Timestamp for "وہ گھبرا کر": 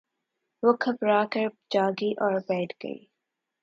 0.63-1.47